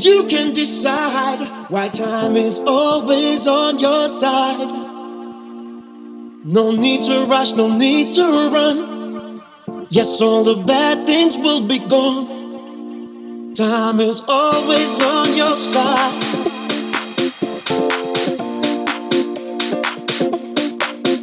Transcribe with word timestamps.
You 0.00 0.28
can 0.28 0.52
decide 0.52 1.40
why 1.70 1.88
time 1.88 2.36
is 2.36 2.60
always 2.60 3.48
on 3.48 3.80
your 3.80 4.08
side. 4.08 4.68
No 6.44 6.70
need 6.70 7.02
to 7.02 7.26
rush, 7.26 7.52
no 7.54 7.66
need 7.66 8.12
to 8.12 8.22
run. 8.22 9.42
Yes, 9.90 10.20
all 10.22 10.44
the 10.44 10.62
bad 10.64 11.04
things 11.04 11.36
will 11.36 11.66
be 11.66 11.80
gone. 11.80 13.54
Time 13.54 13.98
is 13.98 14.22
always 14.28 15.00
on 15.00 15.34
your 15.34 15.56
side. 15.56 16.22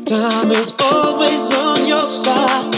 Time 0.05 0.51
is 0.51 0.73
always 0.81 1.51
on 1.53 1.87
your 1.87 2.09
side. 2.09 2.73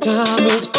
Time 0.00 0.44
is 0.46 0.75